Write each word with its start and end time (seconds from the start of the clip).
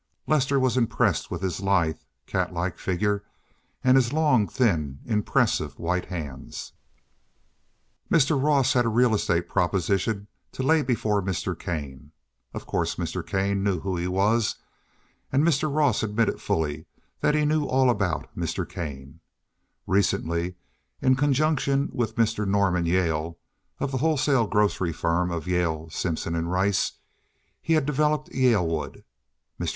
Lester 0.25 0.59
was 0.59 0.77
impressed 0.77 1.29
with 1.29 1.43
his 1.43 1.59
lithe, 1.59 1.99
cat 2.25 2.51
like 2.51 2.79
figure, 2.79 3.23
and 3.83 3.95
his 3.95 4.11
long, 4.11 4.47
thin, 4.47 4.97
impressive 5.05 5.77
white 5.77 6.05
hands. 6.05 6.73
Mr. 8.09 8.41
Ross 8.43 8.73
had 8.73 8.83
a 8.83 8.89
real 8.89 9.13
estate 9.13 9.47
proposition 9.47 10.25
to 10.53 10.63
lay 10.63 10.81
before 10.81 11.21
Mr. 11.21 11.53
Kane. 11.55 12.11
Of 12.51 12.65
course 12.65 12.95
Mr. 12.95 13.23
Kane 13.23 13.61
knew 13.63 13.81
who 13.81 13.95
he 13.95 14.07
was. 14.07 14.55
And 15.31 15.43
Mr. 15.43 15.71
Ross 15.71 16.01
admitted 16.01 16.41
fully 16.41 16.87
that 17.19 17.35
he 17.35 17.45
knew 17.45 17.65
all 17.65 17.91
about 17.91 18.27
Mr. 18.35 18.67
Kane. 18.67 19.19
Recently, 19.85 20.55
in 20.99 21.13
conjunction 21.15 21.89
with 21.93 22.15
Mr. 22.15 22.47
Norman 22.47 22.87
Yale, 22.87 23.37
of 23.79 23.91
the 23.91 23.99
wholesale 23.99 24.47
grocery 24.47 24.93
firm 24.93 25.29
of 25.29 25.47
Yale, 25.47 25.91
Simpson 25.91 26.33
& 26.47 26.47
Rice, 26.47 26.93
he 27.61 27.73
had 27.73 27.85
developed 27.85 28.31
"Yalewood." 28.31 29.03
Mr. 29.59 29.69